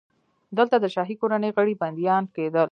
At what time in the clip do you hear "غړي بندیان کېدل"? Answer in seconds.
1.55-2.67